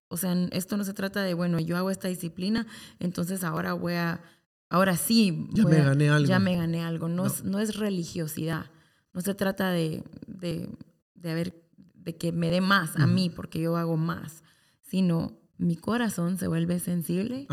O 0.10 0.18
sea, 0.18 0.34
esto 0.52 0.76
no 0.76 0.84
se 0.84 0.94
trata 0.94 1.24
de, 1.24 1.34
bueno, 1.34 1.62
yo 1.62 1.78
hago 1.78 1.92
esta 1.92 2.10
disciplina, 2.10 2.68
entonces 3.00 3.44
ahora 3.46 3.72
voy 3.72 3.94
a 3.94 4.22
ahora 4.70 4.98
sí. 4.98 5.48
Ya 5.54 5.66
me 5.66 5.78
gané 5.78 6.10
algo. 6.10 6.28
Ya 6.28 6.40
me 6.40 6.56
gané 6.56 6.84
algo. 6.84 7.08
No, 7.08 7.26
no. 7.44 7.60
Es, 7.60 7.76
religiosidad. 7.76 8.66
No 9.14 9.22
se 9.22 9.34
trata 9.34 9.72
de, 9.72 10.04
de, 10.28 10.70
de, 11.16 11.54
de 11.94 12.18
que 12.18 12.32
me 12.32 12.50
dé 12.50 12.62
más 12.62 12.98
a 12.98 13.08
mí 13.08 13.30
porque 13.30 13.60
yo 13.60 13.78
hago 13.78 13.98
más, 13.98 14.44
sino 14.82 15.40
mi 15.58 15.78
corazón 15.78 16.38
se 16.38 16.48
vuelve 16.48 16.80
sensible 16.80 17.48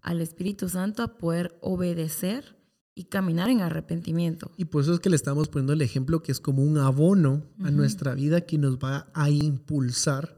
al 0.00 0.20
Espíritu 0.20 0.68
Santo 0.68 1.02
a 1.02 1.18
poder 1.18 1.58
obedecer 1.60 2.56
y 2.94 3.04
caminar 3.04 3.48
en 3.48 3.60
arrepentimiento. 3.60 4.50
Y 4.56 4.66
por 4.66 4.82
eso 4.82 4.94
es 4.94 5.00
que 5.00 5.10
le 5.10 5.16
estamos 5.16 5.48
poniendo 5.48 5.72
el 5.72 5.82
ejemplo 5.82 6.22
que 6.22 6.32
es 6.32 6.40
como 6.40 6.62
un 6.62 6.78
abono 6.78 7.44
a 7.62 7.70
nuestra 7.70 8.14
vida 8.14 8.40
que 8.40 8.58
nos 8.58 8.78
va 8.78 9.08
a 9.14 9.30
impulsar 9.30 10.37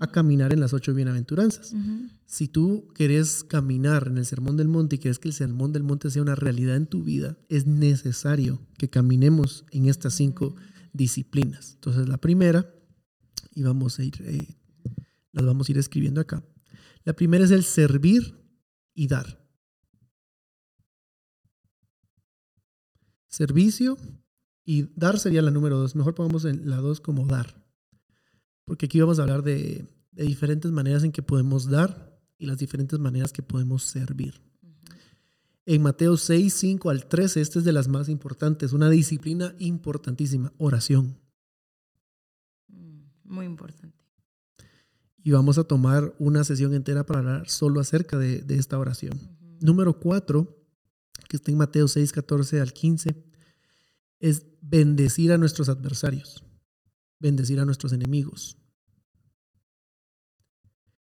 a 0.00 0.10
caminar 0.10 0.52
en 0.54 0.60
las 0.60 0.72
ocho 0.72 0.94
bienaventuranzas. 0.94 1.74
Si 2.24 2.48
tú 2.48 2.88
quieres 2.94 3.44
caminar 3.44 4.08
en 4.08 4.16
el 4.16 4.24
Sermón 4.24 4.56
del 4.56 4.66
Monte 4.66 4.96
y 4.96 4.98
quieres 4.98 5.18
que 5.18 5.28
el 5.28 5.34
Sermón 5.34 5.72
del 5.72 5.82
Monte 5.82 6.10
sea 6.10 6.22
una 6.22 6.34
realidad 6.34 6.76
en 6.76 6.86
tu 6.86 7.04
vida, 7.04 7.36
es 7.50 7.66
necesario 7.66 8.66
que 8.78 8.88
caminemos 8.88 9.66
en 9.70 9.88
estas 9.88 10.14
cinco 10.14 10.56
disciplinas. 10.94 11.74
Entonces, 11.74 12.08
la 12.08 12.16
primera, 12.16 12.74
y 13.54 13.62
vamos 13.62 13.98
a 13.98 14.04
ir, 14.04 14.14
eh, 14.22 14.56
las 15.32 15.44
vamos 15.44 15.68
a 15.68 15.72
ir 15.72 15.78
escribiendo 15.78 16.22
acá. 16.22 16.42
La 17.04 17.12
primera 17.12 17.44
es 17.44 17.50
el 17.50 17.62
servir 17.62 18.42
y 18.94 19.06
dar. 19.06 19.46
Servicio 23.28 23.98
y 24.64 24.88
dar 24.98 25.18
sería 25.18 25.42
la 25.42 25.50
número 25.50 25.78
dos. 25.78 25.94
Mejor 25.94 26.14
pongamos 26.14 26.44
la 26.44 26.76
dos 26.76 27.02
como 27.02 27.26
dar 27.26 27.60
porque 28.64 28.86
aquí 28.86 29.00
vamos 29.00 29.18
a 29.18 29.22
hablar 29.22 29.42
de, 29.42 29.86
diferentes 30.12 30.70
maneras 30.70 31.02
en 31.04 31.12
que 31.12 31.22
podemos 31.22 31.68
dar 31.68 32.18
y 32.38 32.46
las 32.46 32.58
diferentes 32.58 32.98
maneras 32.98 33.32
que 33.32 33.42
podemos 33.42 33.84
servir. 33.84 34.40
En 35.66 35.82
Mateo 35.82 36.16
6, 36.16 36.52
5 36.52 36.90
al 36.90 37.06
13, 37.06 37.40
esta 37.40 37.58
es 37.58 37.64
de 37.64 37.72
las 37.72 37.88
más 37.88 38.08
importantes, 38.08 38.72
una 38.72 38.90
disciplina 38.90 39.54
importantísima, 39.58 40.52
oración. 40.58 41.16
Mm, 42.68 43.02
muy 43.24 43.46
importante. 43.46 44.00
Y 45.22 45.32
vamos 45.32 45.58
a 45.58 45.64
tomar 45.64 46.14
una 46.18 46.44
sesión 46.44 46.74
entera 46.74 47.04
para 47.04 47.20
hablar 47.20 47.48
solo 47.48 47.80
acerca 47.80 48.16
de, 48.18 48.44
esta 48.48 48.78
oración. 48.78 49.18
Número 49.60 50.00
4, 50.00 50.56
que 51.28 51.36
está 51.36 51.50
en 51.50 51.58
Mateo 51.58 51.88
6, 51.88 52.10
14 52.12 52.60
al 52.60 52.72
15, 52.72 53.22
es 54.20 54.46
bendecir 54.60 55.32
a 55.32 55.38
nuestros 55.38 55.68
adversarios, 55.68 56.42
bendecir 57.20 57.60
a 57.60 57.64
nuestros 57.64 57.92
enemigos. 57.92 58.56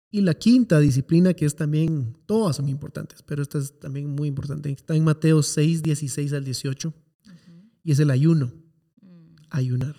Y 0.09 0.21
la 0.21 0.33
quinta 0.33 0.79
disciplina, 0.79 1.33
que 1.33 1.45
es 1.45 1.55
también, 1.55 2.17
todas 2.25 2.55
son 2.55 2.69
importantes, 2.69 3.21
pero 3.21 3.43
esta 3.43 3.59
es 3.59 3.77
también 3.77 4.09
muy 4.09 4.29
importante, 4.29 4.71
está 4.71 4.95
en 4.95 5.03
Mateo 5.03 5.43
6, 5.43 5.83
16 5.83 6.33
al 6.33 6.45
18, 6.45 6.93
y 7.83 7.91
es 7.91 7.99
el 7.99 8.09
ayuno, 8.09 8.53
mm. 9.01 9.35
ayunar. 9.49 9.95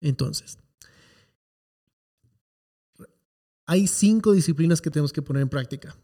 Entonces, 0.00 0.58
hay 3.66 3.88
cinco 3.88 4.32
disciplinas 4.32 4.80
que 4.80 4.90
tenemos 4.90 5.12
que 5.12 5.22
poner 5.22 5.42
en 5.42 5.48
práctica. 5.48 5.96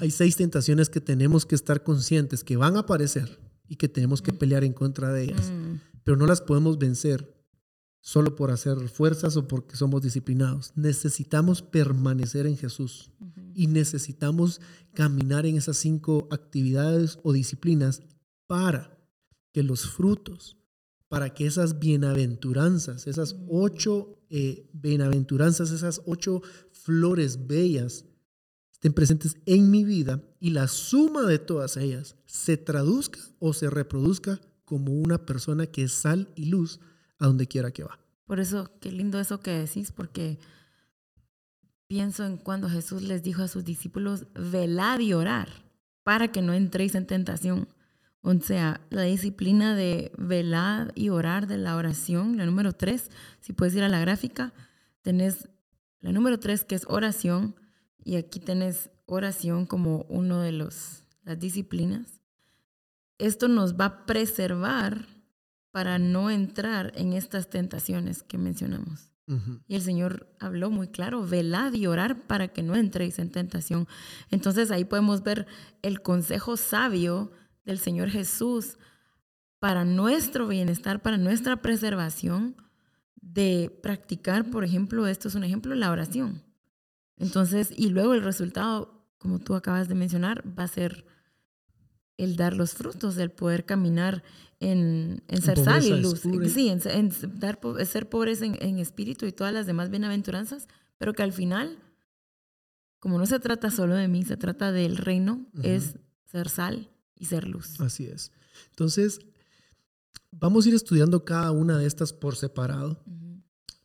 Hay 0.00 0.10
seis 0.10 0.36
tentaciones 0.36 0.90
que 0.90 1.00
tenemos 1.00 1.46
que 1.46 1.54
estar 1.54 1.82
conscientes 1.82 2.44
que 2.44 2.58
van 2.58 2.76
a 2.76 2.80
aparecer 2.80 3.47
y 3.68 3.76
que 3.76 3.88
tenemos 3.88 4.22
que 4.22 4.32
mm. 4.32 4.38
pelear 4.38 4.64
en 4.64 4.72
contra 4.72 5.12
de 5.12 5.24
ellas, 5.24 5.50
mm. 5.50 5.80
pero 6.04 6.16
no 6.16 6.26
las 6.26 6.40
podemos 6.40 6.78
vencer 6.78 7.34
solo 8.00 8.36
por 8.36 8.50
hacer 8.50 8.88
fuerzas 8.88 9.36
o 9.36 9.46
porque 9.46 9.76
somos 9.76 10.02
disciplinados. 10.02 10.72
Necesitamos 10.76 11.62
permanecer 11.62 12.46
en 12.46 12.56
Jesús 12.56 13.10
y 13.54 13.66
necesitamos 13.66 14.60
caminar 14.94 15.46
en 15.46 15.56
esas 15.56 15.76
cinco 15.76 16.26
actividades 16.30 17.18
o 17.22 17.32
disciplinas 17.32 18.02
para 18.46 18.98
que 19.52 19.62
los 19.62 19.88
frutos, 19.88 20.56
para 21.08 21.34
que 21.34 21.46
esas 21.46 21.78
bienaventuranzas, 21.78 23.06
esas 23.06 23.36
ocho 23.48 24.18
eh, 24.30 24.68
bienaventuranzas, 24.72 25.70
esas 25.70 26.02
ocho 26.06 26.42
flores 26.70 27.46
bellas 27.46 28.04
estén 28.78 28.92
presentes 28.92 29.36
en 29.44 29.72
mi 29.72 29.82
vida 29.82 30.22
y 30.38 30.50
la 30.50 30.68
suma 30.68 31.22
de 31.22 31.40
todas 31.40 31.76
ellas 31.76 32.14
se 32.26 32.56
traduzca 32.56 33.18
o 33.40 33.52
se 33.52 33.70
reproduzca 33.70 34.40
como 34.64 34.92
una 34.92 35.26
persona 35.26 35.66
que 35.66 35.82
es 35.82 35.92
sal 35.92 36.28
y 36.36 36.44
luz 36.44 36.78
a 37.18 37.26
donde 37.26 37.48
quiera 37.48 37.72
que 37.72 37.82
va. 37.82 37.98
Por 38.24 38.38
eso, 38.38 38.70
qué 38.80 38.92
lindo 38.92 39.18
eso 39.18 39.40
que 39.40 39.50
decís, 39.50 39.90
porque 39.90 40.38
pienso 41.88 42.24
en 42.24 42.36
cuando 42.36 42.68
Jesús 42.68 43.02
les 43.02 43.24
dijo 43.24 43.42
a 43.42 43.48
sus 43.48 43.64
discípulos, 43.64 44.26
velad 44.34 45.00
y 45.00 45.12
orar 45.12 45.48
para 46.04 46.28
que 46.28 46.40
no 46.40 46.52
entréis 46.54 46.94
en 46.94 47.08
tentación. 47.08 47.66
O 48.20 48.32
sea, 48.38 48.80
la 48.90 49.02
disciplina 49.02 49.74
de 49.74 50.12
velar 50.16 50.92
y 50.94 51.08
orar 51.08 51.48
de 51.48 51.58
la 51.58 51.74
oración, 51.74 52.36
la 52.36 52.46
número 52.46 52.74
tres, 52.74 53.10
si 53.40 53.52
puedes 53.52 53.74
ir 53.74 53.82
a 53.82 53.88
la 53.88 53.98
gráfica, 53.98 54.52
tenés 55.02 55.48
la 56.00 56.12
número 56.12 56.38
tres 56.38 56.64
que 56.64 56.76
es 56.76 56.84
oración, 56.86 57.56
y 58.08 58.16
aquí 58.16 58.40
tenés 58.40 58.88
oración 59.04 59.66
como 59.66 60.06
uno 60.08 60.40
de 60.40 60.50
los, 60.50 61.04
las 61.24 61.38
disciplinas. 61.38 62.22
Esto 63.18 63.48
nos 63.48 63.74
va 63.74 63.84
a 63.84 64.06
preservar 64.06 65.04
para 65.72 65.98
no 65.98 66.30
entrar 66.30 66.90
en 66.94 67.12
estas 67.12 67.50
tentaciones 67.50 68.22
que 68.22 68.38
mencionamos. 68.38 69.12
Y 69.66 69.74
el 69.74 69.82
Señor 69.82 70.34
habló 70.40 70.70
muy 70.70 70.88
claro, 70.88 71.22
velad 71.22 71.74
y 71.74 71.86
orar 71.86 72.26
para 72.26 72.48
que 72.48 72.62
no 72.62 72.76
entréis 72.76 73.18
en 73.18 73.30
tentación. 73.30 73.86
Entonces 74.30 74.70
ahí 74.70 74.86
podemos 74.86 75.22
ver 75.22 75.46
el 75.82 76.00
consejo 76.00 76.56
sabio 76.56 77.30
del 77.66 77.78
Señor 77.78 78.08
Jesús 78.08 78.78
para 79.58 79.84
nuestro 79.84 80.48
bienestar, 80.48 81.02
para 81.02 81.18
nuestra 81.18 81.60
preservación, 81.60 82.56
de 83.20 83.78
practicar, 83.82 84.48
por 84.48 84.64
ejemplo, 84.64 85.06
esto 85.06 85.28
es 85.28 85.34
un 85.34 85.44
ejemplo, 85.44 85.74
la 85.74 85.90
oración. 85.90 86.47
Entonces, 87.18 87.70
y 87.76 87.88
luego 87.90 88.14
el 88.14 88.22
resultado, 88.22 89.04
como 89.18 89.38
tú 89.38 89.54
acabas 89.54 89.88
de 89.88 89.94
mencionar, 89.94 90.44
va 90.58 90.64
a 90.64 90.68
ser 90.68 91.04
el 92.16 92.36
dar 92.36 92.54
los 92.54 92.74
frutos, 92.74 93.16
el 93.16 93.30
poder 93.30 93.64
caminar 93.64 94.22
en, 94.60 95.22
ser 95.40 95.58
sal 95.58 95.84
y 95.84 96.00
luz. 96.00 96.22
Sí, 96.52 96.68
en, 96.68 97.12
dar, 97.38 97.58
ser 97.86 98.08
pobres 98.08 98.42
en, 98.42 98.78
espíritu 98.78 99.26
y 99.26 99.32
todas 99.32 99.52
las 99.52 99.66
demás 99.66 99.90
bienaventuranzas, 99.90 100.66
pero 100.98 101.14
que 101.14 101.22
al 101.22 101.32
final, 101.32 101.78
como 102.98 103.18
no 103.18 103.26
se 103.26 103.38
trata 103.38 103.70
solo 103.70 103.94
de 103.94 104.08
mí, 104.08 104.24
se 104.24 104.36
trata 104.36 104.72
del 104.72 104.96
reino, 104.96 105.46
es 105.62 105.96
ser 106.26 106.48
sal 106.48 106.90
y 107.16 107.26
ser 107.26 107.46
luz. 107.46 107.80
Así 107.80 108.06
es. 108.06 108.32
Entonces, 108.70 109.20
vamos 110.32 110.66
a 110.66 110.68
ir 110.70 110.74
estudiando 110.74 111.24
cada 111.24 111.52
una 111.52 111.78
de 111.78 111.86
estas 111.86 112.12
por 112.12 112.34
separado, 112.34 113.02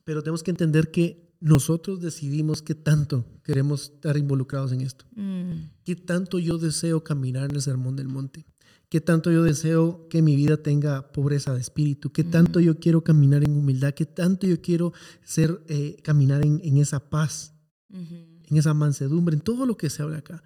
pero 0.04 0.24
tenemos 0.24 0.42
que 0.42 0.52
entender 0.52 0.90
que 0.90 1.23
nosotros 1.44 2.00
decidimos 2.00 2.62
qué 2.62 2.74
tanto 2.74 3.26
queremos 3.44 3.92
estar 3.94 4.18
involucrados 4.18 4.72
en 4.72 4.82
esto. 4.82 5.06
Mm. 5.16 5.70
Qué 5.84 5.96
tanto 5.96 6.40
yo 6.40 6.58
deseo 6.58 7.04
caminar 7.04 7.50
en 7.50 7.56
el 7.56 7.62
sermón 7.62 7.96
del 7.96 8.08
monte 8.08 8.46
qué 8.94 9.02
tanto 9.02 9.32
yo 9.32 9.42
deseo 9.42 10.08
que 10.08 10.22
mi 10.22 10.36
vida 10.36 10.58
tenga 10.58 11.12
pobreza 11.12 11.52
de 11.52 11.60
espíritu, 11.60 12.12
qué 12.12 12.24
tanto 12.24 12.60
yo 12.60 12.78
quiero 12.80 13.04
caminar 13.04 13.44
en 13.44 13.58
humildad, 13.58 13.96
qué 13.96 14.06
tanto 14.06 14.46
yo 14.46 14.62
quiero 14.62 14.94
ser, 15.24 15.64
eh, 15.68 15.98
caminar 16.04 16.46
en, 16.46 16.78
esa 16.78 17.10
paz, 17.10 17.56
en 17.90 18.56
esa 18.56 18.76
mansedumbre, 18.76 19.36
en 19.36 19.42
todo 19.42 19.66
lo 19.66 19.78
que 19.78 19.90
se 19.90 20.04
habla 20.04 20.20
acá. 20.20 20.44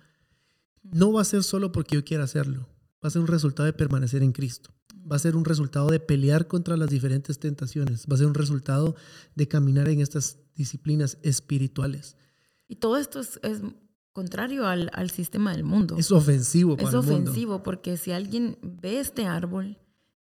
No 0.81 1.11
va 1.11 1.23
a 1.23 1.25
ser 1.25 1.43
solo 1.43 1.73
porque 1.73 1.95
yo 1.95 2.05
quiera 2.05 2.23
hacerlo, 2.23 2.69
va 3.03 3.09
a 3.09 3.09
ser 3.09 3.21
un 3.21 3.27
resultado 3.27 3.65
de 3.65 3.73
permanecer 3.73 4.23
en 4.23 4.31
Cristo, 4.31 4.73
va 5.11 5.17
a 5.17 5.19
ser 5.19 5.35
un 5.35 5.43
resultado 5.43 5.89
de 5.89 5.99
pelear 5.99 6.47
contra 6.47 6.77
las 6.77 6.89
diferentes 6.89 7.39
tentaciones, 7.39 8.05
va 8.09 8.15
a 8.15 8.19
ser 8.19 8.27
un 8.27 8.33
resultado 8.33 8.95
de 9.35 9.49
caminar 9.49 9.89
en 9.89 9.99
estas 9.99 10.37
disciplinas 10.57 11.17
espirituales. 11.21 12.17
Y 12.67 12.75
todo 12.75 12.97
esto 12.97 13.21
es 13.21 13.39
contrario 14.11 14.65
al, 14.65 14.89
al, 14.93 15.09
sistema 15.11 15.53
del 15.53 15.63
mundo. 15.63 15.95
Es 15.97 16.11
ofensivo 16.11 16.75
para 16.75 16.89
Es 16.89 16.95
ofensivo 16.95 17.63
porque 17.63 17.97
si 17.97 18.11
alguien 18.11 18.57
ve 18.61 18.99
este 18.99 19.25
árbol 19.25 19.77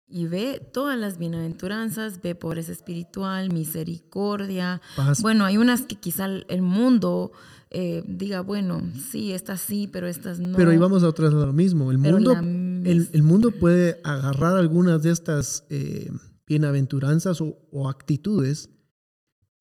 y 0.07 0.25
ve 0.25 0.67
todas 0.73 0.97
las 0.97 1.17
bienaventuranzas, 1.17 2.21
ve 2.21 2.35
pobreza 2.35 2.71
espiritual, 2.71 3.53
misericordia. 3.53 4.81
Bueno, 5.21 5.45
hay 5.45 5.57
unas 5.57 5.83
que 5.83 5.95
quizá 5.95 6.25
el 6.25 6.61
mundo 6.61 7.31
eh, 7.69 8.03
diga, 8.07 8.41
bueno, 8.41 8.81
sí, 9.11 9.31
estas 9.31 9.61
sí, 9.61 9.89
pero 9.91 10.07
estas 10.07 10.39
no. 10.39 10.57
Pero 10.57 10.73
íbamos 10.73 11.03
a 11.03 11.07
otras 11.07 11.33
lo 11.33 11.53
mismo. 11.53 11.91
El 11.91 11.97
mundo, 11.97 12.33
el, 12.33 13.09
el, 13.11 13.23
mundo 13.23 13.51
puede 13.51 13.99
agarrar 14.03 14.57
algunas 14.57 15.01
de 15.01 15.11
estas 15.11 15.65
eh, 15.69 16.11
bienaventuranzas 16.45 17.41
o, 17.41 17.57
o 17.71 17.89
actitudes 17.89 18.69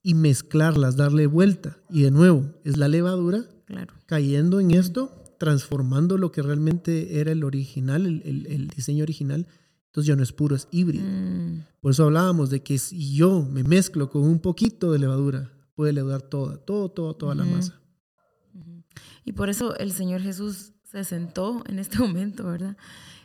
y 0.02 0.14
mezclarlas, 0.14 0.96
darle 0.96 1.26
vuelta. 1.26 1.78
Y 1.88 2.02
de 2.02 2.10
nuevo, 2.10 2.50
es 2.64 2.76
la 2.76 2.88
levadura 2.88 3.46
Cayendo 4.06 4.60
en 4.60 4.72
esto, 4.72 5.34
transformando 5.38 6.18
lo 6.18 6.32
que 6.32 6.42
realmente 6.42 7.20
era 7.20 7.32
el 7.32 7.44
original, 7.44 8.06
el, 8.06 8.68
diseño 8.68 9.02
original, 9.02 9.46
entonces 9.86 10.08
ya 10.08 10.16
no 10.16 10.22
es 10.22 10.32
puro, 10.32 10.56
es 10.56 10.68
híbrido. 10.70 11.04
Mm. 11.04 11.64
Por 11.80 11.92
eso 11.92 12.04
hablábamos 12.04 12.50
de 12.50 12.62
que 12.62 12.78
si 12.78 13.14
yo 13.14 13.42
me 13.42 13.64
mezclo 13.64 14.10
con 14.10 14.22
un 14.22 14.40
poquito 14.40 14.92
de 14.92 14.98
levadura, 14.98 15.50
puede 15.74 15.92
leudar 15.92 16.22
toda, 16.22 16.58
todo, 16.58 16.90
todo, 16.90 17.14
toda 17.14 17.34
la 17.34 17.44
masa. 17.44 17.80
Y 19.24 19.32
por 19.32 19.48
eso 19.48 19.76
el 19.76 19.92
Señor 19.92 20.20
Jesús 20.20 20.72
se 20.84 21.04
sentó 21.04 21.62
en 21.66 21.78
este 21.78 21.98
momento, 22.00 22.44
¿verdad? 22.44 22.76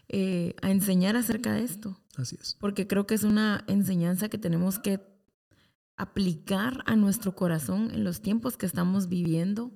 Eh, 0.09 0.55
a 0.61 0.71
enseñar 0.71 1.15
acerca 1.17 1.53
de 1.53 1.63
esto. 1.63 1.99
Así 2.15 2.37
es. 2.39 2.55
Porque 2.59 2.87
creo 2.87 3.05
que 3.05 3.15
es 3.15 3.23
una 3.23 3.63
enseñanza 3.67 4.29
que 4.29 4.37
tenemos 4.37 4.79
que 4.79 5.01
aplicar 5.97 6.83
a 6.85 6.95
nuestro 6.95 7.35
corazón 7.35 7.91
en 7.91 8.03
los 8.03 8.21
tiempos 8.21 8.55
que 8.55 8.65
estamos 8.65 9.09
viviendo 9.09 9.71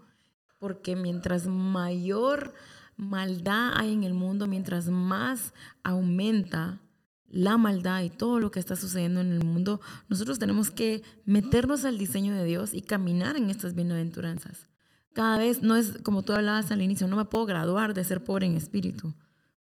porque 0.60 0.96
mientras 0.96 1.48
mayor 1.48 2.54
maldad 2.96 3.72
hay 3.76 3.94
en 3.94 4.04
el 4.04 4.14
mundo, 4.14 4.46
mientras 4.46 4.90
más 4.90 5.54
aumenta 5.84 6.80
la 7.28 7.58
maldad 7.58 8.04
y 8.04 8.12
todo 8.12 8.40
lo 8.40 8.52
que 8.52 8.60
está 8.60 8.76
sucediendo 8.76 9.22
en 9.22 9.32
el 9.32 9.44
mundo, 9.44 9.82
nosotros 10.08 10.38
tenemos 10.38 10.70
que 10.70 11.02
meternos 11.26 11.84
al 11.84 11.98
diseño 11.98 12.36
de 12.36 12.46
Dios 12.46 12.76
y 12.76 12.82
caminar 12.82 13.38
en 13.38 13.50
estas 13.50 13.74
bienaventuranzas. 13.74 14.68
Cada 15.14 15.40
vez 15.40 15.64
no 15.64 15.76
es 15.76 15.98
como 16.04 16.22
tú 16.22 16.34
hablabas 16.34 16.72
al 16.72 16.84
inicio, 16.84 17.08
no 17.08 17.16
me 17.16 17.26
puedo 17.26 17.48
graduar 17.48 17.96
de 17.96 18.04
ser 18.04 18.24
pobre 18.24 18.46
en 18.46 18.56
espíritu. 18.56 19.16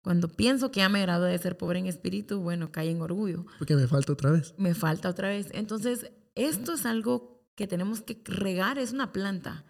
Cuando 0.08 0.30
pienso 0.30 0.72
que 0.72 0.80
ya 0.80 0.90
me 0.90 1.02
gradué 1.02 1.32
de 1.32 1.38
ser 1.38 1.58
pobre 1.58 1.80
en 1.80 1.86
espíritu, 1.86 2.40
bueno, 2.40 2.72
cae 2.72 2.90
en 2.90 3.02
orgullo. 3.02 3.46
Porque 3.58 3.76
me 3.76 3.88
falta 3.88 4.14
otra 4.14 4.32
vez. 4.32 4.56
Me 4.58 4.74
falta 4.74 5.10
otra 5.10 5.28
vez. 5.28 5.50
Entonces, 5.52 6.12
esto 6.36 6.74
es 6.74 6.86
algo 6.86 7.44
que 7.56 7.68
tenemos 7.68 8.02
que 8.02 8.22
regar, 8.26 8.78
es 8.78 8.94
una 8.94 9.12
planta 9.12 9.66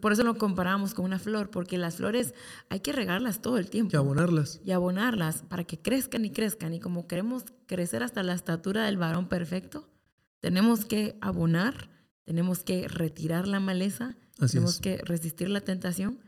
por 0.00 0.12
eso 0.12 0.24
lo 0.24 0.36
comparamos 0.36 0.94
con 0.94 1.04
una 1.04 1.18
flor, 1.18 1.50
porque 1.50 1.76
las 1.76 1.96
flores 1.96 2.34
hay 2.68 2.80
que 2.80 2.92
regarlas 2.92 3.42
todo 3.42 3.58
el 3.58 3.68
tiempo. 3.68 3.92
Y 3.92 3.96
abonarlas. 3.96 4.60
Y 4.64 4.72
abonarlas 4.72 5.42
para 5.42 5.64
que 5.64 5.78
crezcan 5.78 6.24
y 6.24 6.30
crezcan. 6.30 6.72
Y 6.74 6.80
como 6.80 7.06
queremos 7.06 7.44
crecer 7.66 8.02
hasta 8.02 8.22
la 8.22 8.32
estatura 8.32 8.84
del 8.84 8.96
varón 8.96 9.28
perfecto, 9.28 9.88
tenemos 10.40 10.84
que 10.84 11.18
abonar, 11.20 11.90
tenemos 12.24 12.62
que 12.62 12.88
retirar 12.88 13.46
la 13.46 13.60
maleza, 13.60 14.16
tenemos 14.38 14.80
que 14.80 14.98
resistir 14.98 15.50
la 15.50 15.60
tentación, 15.60 16.18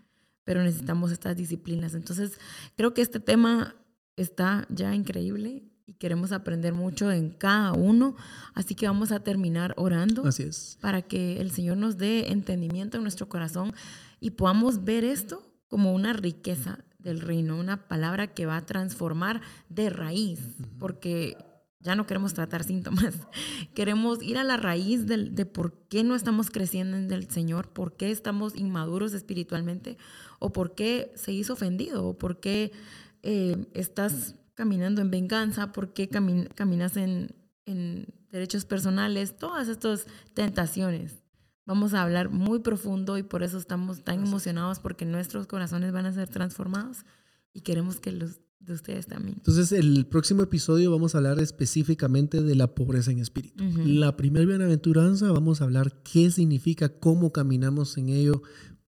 pero 0.50 0.64
necesitamos 0.64 1.12
estas 1.12 1.36
disciplinas. 1.36 1.94
Entonces, 1.94 2.32
creo 2.76 2.92
que 2.92 3.02
este 3.02 3.20
tema 3.20 3.76
está 4.16 4.66
ya 4.68 4.92
increíble 4.96 5.62
y 5.86 5.94
queremos 5.94 6.32
aprender 6.32 6.74
mucho 6.74 7.12
en 7.12 7.30
cada 7.30 7.72
uno. 7.72 8.16
Así 8.52 8.74
que 8.74 8.88
vamos 8.88 9.12
a 9.12 9.20
terminar 9.20 9.74
orando. 9.76 10.26
Así 10.26 10.42
es. 10.42 10.76
Para 10.80 11.02
que 11.02 11.40
el 11.40 11.52
Señor 11.52 11.76
nos 11.76 11.98
dé 11.98 12.32
entendimiento 12.32 12.96
en 12.96 13.04
nuestro 13.04 13.28
corazón 13.28 13.74
y 14.18 14.30
podamos 14.30 14.82
ver 14.82 15.04
esto 15.04 15.40
como 15.68 15.94
una 15.94 16.14
riqueza 16.14 16.80
del 16.98 17.20
reino, 17.20 17.56
una 17.56 17.86
palabra 17.86 18.34
que 18.34 18.46
va 18.46 18.56
a 18.56 18.66
transformar 18.66 19.42
de 19.68 19.88
raíz, 19.88 20.40
porque 20.80 21.36
ya 21.80 21.94
no 21.94 22.06
queremos 22.06 22.34
tratar 22.34 22.62
síntomas, 22.62 23.14
queremos 23.74 24.22
ir 24.22 24.38
a 24.38 24.44
la 24.44 24.56
raíz 24.56 25.06
de, 25.06 25.46
por 25.46 25.72
qué 25.88 26.04
no 26.04 26.14
estamos 26.14 26.50
creciendo 26.50 26.96
en 26.96 27.10
el 27.10 27.30
Señor, 27.30 27.68
por 27.68 27.96
qué 27.96 28.10
estamos 28.10 28.54
inmaduros 28.54 29.14
espiritualmente, 29.14 29.96
o 30.38 30.52
por 30.52 30.74
qué 30.74 31.12
se 31.16 31.32
hizo 31.32 31.54
ofendido, 31.54 32.06
o 32.06 32.18
por 32.18 32.38
qué 32.38 32.72
eh, 33.22 33.66
estás 33.72 34.34
caminando 34.54 35.00
en 35.00 35.10
venganza, 35.10 35.72
por 35.72 35.94
qué 35.94 36.08
caminas 36.08 36.96
en, 36.96 37.34
derechos 38.30 38.64
personales, 38.64 39.36
todas 39.36 39.68
estas 39.68 40.06
tentaciones. 40.34 41.24
Vamos 41.66 41.94
a 41.94 42.02
hablar 42.02 42.30
muy 42.30 42.60
profundo 42.60 43.16
y 43.16 43.22
por 43.22 43.42
eso 43.42 43.58
estamos 43.58 44.04
tan 44.04 44.22
emocionados 44.24 44.80
porque 44.80 45.04
nuestros 45.04 45.46
corazones 45.46 45.92
van 45.92 46.06
a 46.06 46.12
ser 46.12 46.28
transformados 46.28 47.04
y 47.52 47.62
queremos 47.62 48.00
que 48.00 48.12
los 48.12 48.40
de 48.60 48.74
ustedes 48.74 49.06
también. 49.06 49.36
Entonces, 49.38 49.72
el 49.72 50.06
próximo 50.06 50.42
episodio 50.42 50.90
vamos 50.90 51.14
a 51.14 51.18
hablar 51.18 51.40
específicamente 51.40 52.42
de 52.42 52.54
la 52.54 52.74
pobreza 52.74 53.10
en 53.10 53.18
espíritu. 53.18 53.64
La 53.84 54.16
primera 54.16 54.44
bienaventuranza 54.44 55.32
vamos 55.32 55.60
a 55.60 55.64
hablar 55.64 56.02
qué 56.02 56.30
significa, 56.30 56.88
cómo 56.88 57.32
caminamos 57.32 57.96
en 57.96 58.10
ello, 58.10 58.42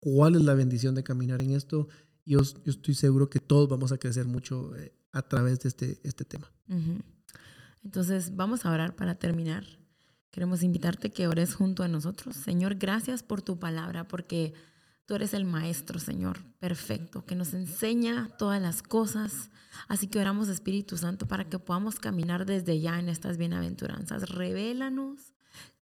cuál 0.00 0.36
es 0.36 0.42
la 0.42 0.54
bendición 0.54 0.94
de 0.94 1.04
caminar 1.04 1.42
en 1.42 1.52
esto. 1.52 1.88
Yo, 2.24 2.40
yo 2.42 2.70
estoy 2.70 2.94
seguro 2.94 3.28
que 3.28 3.40
todos 3.40 3.68
vamos 3.68 3.92
a 3.92 3.98
crecer 3.98 4.26
mucho 4.26 4.74
eh, 4.76 4.94
a 5.12 5.22
través 5.22 5.60
de 5.60 5.68
este, 5.68 6.00
este 6.02 6.24
tema. 6.24 6.50
Entonces, 7.84 8.34
vamos 8.36 8.64
a 8.64 8.72
orar 8.72 8.96
para 8.96 9.16
terminar. 9.16 9.64
Queremos 10.30 10.62
invitarte 10.62 11.10
que 11.10 11.28
ores 11.28 11.54
junto 11.54 11.82
a 11.82 11.88
nosotros. 11.88 12.36
Señor, 12.36 12.76
gracias 12.76 13.22
por 13.22 13.42
tu 13.42 13.58
palabra, 13.58 14.08
porque 14.08 14.54
tú 15.08 15.14
eres 15.14 15.32
el 15.32 15.46
Maestro, 15.46 15.98
Señor, 15.98 16.44
perfecto, 16.58 17.24
que 17.24 17.34
nos 17.34 17.54
enseña 17.54 18.28
todas 18.36 18.60
las 18.60 18.82
cosas. 18.82 19.50
Así 19.88 20.06
que 20.06 20.20
oramos, 20.20 20.50
Espíritu 20.50 20.98
Santo, 20.98 21.26
para 21.26 21.48
que 21.48 21.58
podamos 21.58 21.98
caminar 21.98 22.44
desde 22.44 22.78
ya 22.78 22.98
en 22.98 23.08
estas 23.08 23.38
bienaventuranzas. 23.38 24.28
Revélanos 24.28 25.32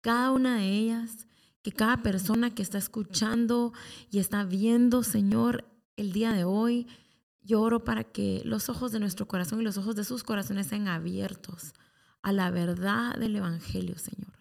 cada 0.03 0.31
una 0.31 0.59
de 0.59 0.69
ellas, 0.69 1.27
que 1.63 1.73
cada 1.73 2.03
persona 2.03 2.55
que 2.55 2.61
está 2.61 2.77
escuchando 2.77 3.73
y 4.11 4.19
está 4.19 4.45
viendo, 4.45 5.03
Señor, 5.03 5.65
el 5.97 6.13
día 6.13 6.35
de 6.35 6.45
hoy, 6.45 6.87
yo 7.41 7.63
oro 7.63 7.83
para 7.83 8.05
que 8.05 8.43
los 8.45 8.69
ojos 8.69 8.93
de 8.93 9.01
nuestro 9.01 9.27
corazón 9.27 9.59
y 9.59 9.65
los 9.65 9.79
ojos 9.79 9.97
de 9.97 10.05
sus 10.05 10.23
corazones 10.23 10.67
sean 10.67 10.87
abiertos 10.87 11.73
a 12.21 12.31
la 12.33 12.51
verdad 12.51 13.17
del 13.17 13.37
Evangelio, 13.37 13.97
Señor. 13.97 14.35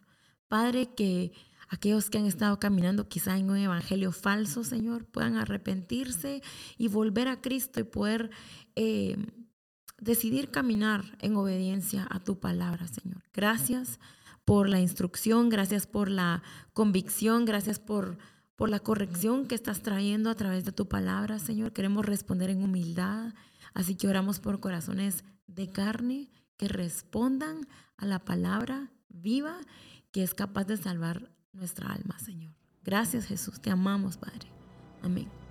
Padre, 0.49 0.93
que 0.93 1.31
aquellos 1.69 2.09
que 2.09 2.17
han 2.17 2.25
estado 2.25 2.59
caminando 2.59 3.07
quizá 3.07 3.37
en 3.37 3.49
un 3.49 3.57
evangelio 3.57 4.11
falso, 4.11 4.63
Señor, 4.63 5.05
puedan 5.05 5.37
arrepentirse 5.37 6.41
y 6.77 6.87
volver 6.87 7.27
a 7.27 7.41
Cristo 7.41 7.79
y 7.79 7.83
poder 7.83 8.31
eh, 8.75 9.17
decidir 9.99 10.51
caminar 10.51 11.17
en 11.19 11.35
obediencia 11.35 12.07
a 12.09 12.19
tu 12.19 12.39
palabra, 12.39 12.87
Señor. 12.87 13.23
Gracias 13.33 13.99
por 14.45 14.67
la 14.69 14.79
instrucción, 14.79 15.49
gracias 15.49 15.87
por 15.87 16.09
la 16.09 16.43
convicción, 16.73 17.45
gracias 17.45 17.79
por, 17.79 18.17
por 18.55 18.69
la 18.69 18.79
corrección 18.79 19.47
que 19.47 19.55
estás 19.55 19.81
trayendo 19.81 20.29
a 20.29 20.35
través 20.35 20.65
de 20.65 20.73
tu 20.73 20.87
palabra, 20.87 21.39
Señor. 21.39 21.71
Queremos 21.73 22.05
responder 22.05 22.49
en 22.49 22.63
humildad, 22.63 23.33
así 23.73 23.95
que 23.95 24.07
oramos 24.07 24.39
por 24.39 24.59
corazones 24.59 25.23
de 25.47 25.69
carne 25.69 26.29
que 26.57 26.67
respondan 26.67 27.67
a 27.97 28.05
la 28.05 28.19
palabra 28.19 28.91
viva 29.09 29.59
que 30.11 30.23
es 30.23 30.33
capaz 30.33 30.65
de 30.65 30.77
salvar 30.77 31.31
nuestra 31.53 31.91
alma, 31.91 32.17
Señor. 32.19 32.53
Gracias 32.83 33.25
Jesús, 33.25 33.61
te 33.61 33.69
amamos, 33.69 34.17
Padre. 34.17 34.51
Amén. 35.01 35.42